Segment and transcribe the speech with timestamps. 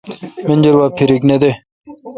[0.47, 1.51] منجر وا فیرک نہ دے۔